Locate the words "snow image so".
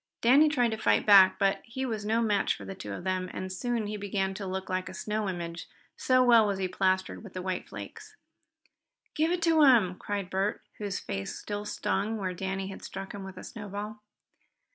4.95-6.23